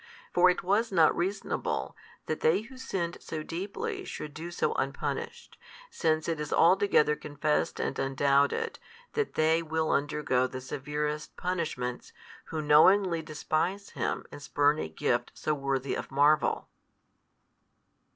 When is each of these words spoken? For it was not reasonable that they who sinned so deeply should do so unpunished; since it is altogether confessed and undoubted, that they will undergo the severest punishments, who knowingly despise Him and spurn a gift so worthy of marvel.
For 0.33 0.49
it 0.49 0.63
was 0.63 0.91
not 0.91 1.15
reasonable 1.15 1.95
that 2.25 2.39
they 2.39 2.61
who 2.61 2.75
sinned 2.79 3.17
so 3.21 3.43
deeply 3.43 4.03
should 4.03 4.33
do 4.33 4.49
so 4.49 4.73
unpunished; 4.73 5.59
since 5.91 6.27
it 6.27 6.39
is 6.39 6.51
altogether 6.51 7.15
confessed 7.15 7.79
and 7.79 7.99
undoubted, 7.99 8.79
that 9.13 9.35
they 9.35 9.61
will 9.61 9.91
undergo 9.91 10.47
the 10.47 10.59
severest 10.59 11.37
punishments, 11.37 12.13
who 12.45 12.63
knowingly 12.63 13.21
despise 13.21 13.91
Him 13.91 14.25
and 14.31 14.41
spurn 14.41 14.79
a 14.79 14.89
gift 14.89 15.33
so 15.35 15.53
worthy 15.53 15.93
of 15.93 16.09
marvel. 16.09 16.67